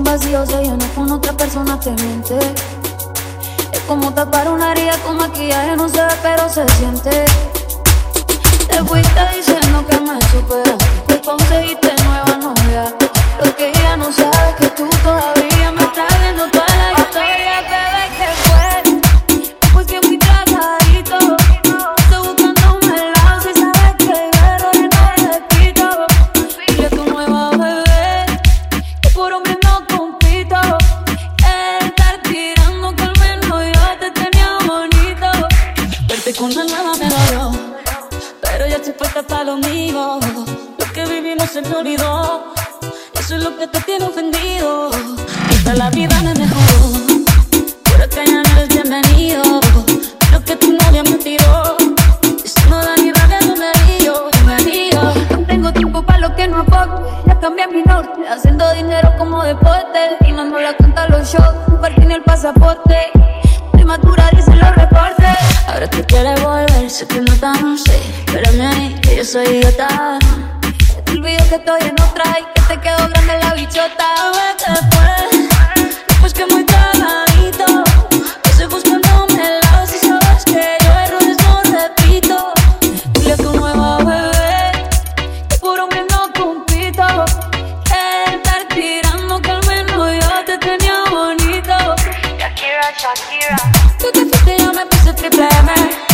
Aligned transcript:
vacío 0.00 0.46
se 0.46 0.62
llena 0.62 0.86
con 0.94 1.10
otra 1.10 1.32
persona 1.32 1.78
te 1.78 1.90
miente. 1.90 2.38
Es 3.72 3.80
como 3.88 4.12
tapar 4.12 4.48
una 4.48 4.72
herida 4.72 4.96
con 4.98 5.16
maquillaje, 5.16 5.76
no 5.76 5.88
se 5.88 5.96
ve, 6.02 6.14
pero 6.22 6.48
se 6.48 6.66
siente. 6.74 7.24
Te 8.68 8.84
fuiste 8.84 9.20
diciendo 9.34 9.84
que 9.86 10.00
me 10.00 10.20
superaste, 10.30 10.84
que 11.08 11.20
conseguiste 11.20 11.92
nueva 12.04 12.36
novia. 12.36 12.94
Lo 13.42 13.56
que 13.56 13.72
Verte 36.24 36.38
con 36.38 36.54
la 36.54 36.62
nueva 36.62 36.92
dolió, 36.92 37.50
pero 38.42 38.66
ya 38.68 38.76
estoy 38.76 38.92
puesta 38.92 39.24
para 39.24 39.42
lo 39.42 39.56
mío. 39.56 40.20
Lo 40.78 40.92
que 40.92 41.04
viví 41.04 41.34
no 41.34 41.44
se 41.48 41.62
me 41.62 41.74
olvidó. 41.74 42.54
Eso 43.18 43.36
es 43.36 43.42
lo 43.42 43.56
que 43.56 43.66
te 43.66 43.80
tiene 43.80 44.04
ofendido. 44.04 44.90
Esta 45.50 45.74
la 45.74 45.90
vida 45.90 46.14
me 46.22 46.32
mejoró. 46.34 47.26
Pero 47.84 48.08
que 48.08 48.24
ya 48.24 48.42
no 48.42 48.50
eres 48.56 48.68
bienvenido. 48.68 49.42
Lo 50.30 50.44
que 50.44 50.54
tu 50.54 50.72
novia 50.72 51.02
me 51.02 51.16
tiró. 51.16 51.76
Eso 52.44 52.60
no 52.68 52.76
da 52.76 52.94
ni 52.98 53.10
rabia, 53.10 53.40
no 53.40 53.56
me 53.56 53.72
río, 53.72 54.30
no 54.32 54.46
me 54.46 54.58
río. 54.58 55.02
No 55.30 55.46
tengo 55.46 55.72
tiempo 55.72 56.06
para 56.06 56.20
lo 56.20 56.36
que 56.36 56.46
no 56.46 56.60
aporte. 56.60 57.02
Ya 57.26 57.40
cambié 57.40 57.66
mi 57.66 57.82
norte. 57.82 58.28
Haciendo 58.28 58.72
dinero 58.74 59.12
como 59.18 59.42
deporte. 59.42 60.18
Y 60.24 60.30
no 60.30 60.44
la 60.44 60.76
cuenta 60.76 61.08
los 61.08 61.32
shows. 61.32 61.54
Ni 62.06 62.14
el 62.14 62.22
pasaporte. 62.22 63.10
sé 67.02 67.08
que 67.08 67.20
no 67.20 67.36
tan 67.36 67.78
sé. 67.78 68.00
Espérame 68.26 68.60
ahí, 68.60 69.00
que 69.02 69.16
yo 69.16 69.24
soy 69.24 69.46
idiota. 69.46 70.18
Se 70.86 71.02
te 71.02 71.12
olvido 71.12 71.48
que 71.48 71.54
estoy 71.56 71.80
en 71.80 72.00
otra 72.00 72.24
y 72.40 72.44
que 72.54 72.60
te 72.68 72.80
quedó 72.80 73.08
grande 73.08 73.38
la 73.40 73.54
bichota. 73.54 74.08
Vete 74.36 74.72
pues, 74.92 76.20
pues 76.20 76.34
que 76.34 76.46
muy 76.46 76.64
trabajito. 76.64 77.84
Que 78.42 78.52
se 78.52 78.66
buscándome 78.66 79.34
el 79.34 79.60
lado 79.60 79.86
si 79.86 79.98
sabes 79.98 80.44
que 80.44 80.76
yo 80.84 80.90
errores 81.04 81.36
no 81.44 81.62
repito. 81.62 82.52
Dile 83.14 83.32
a 83.32 83.36
tu 83.36 83.52
nueva 83.52 83.98
bebé 83.98 84.72
que 85.48 85.56
por 85.58 85.80
hombre 85.80 86.04
no 86.10 86.32
compito. 86.32 87.06
Que 87.88 88.34
estar 88.36 88.62
tirando 88.74 89.40
que 89.40 89.50
al 89.50 89.66
menos 89.66 90.12
yo 90.20 90.44
te 90.46 90.58
tenía 90.58 91.04
bonito. 91.10 91.76
Shakira, 92.38 92.92
Shakira. 93.00 93.56
Tú 93.98 94.06
te 94.12 94.20
fuiste 94.20 94.56
y 94.56 94.62
yo 94.62 94.72
me 94.72 94.86
puse 94.86 95.12
triple 95.14 95.48
M. 95.60 96.11